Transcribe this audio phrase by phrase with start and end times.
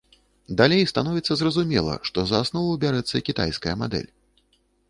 [0.59, 4.11] Далей становіцца зразумела, што за аснову бярэцца кітайская мадэль.